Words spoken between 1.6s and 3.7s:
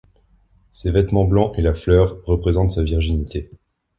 la fleur représentent sa virginité.